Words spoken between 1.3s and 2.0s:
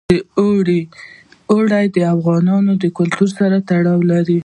اوړي د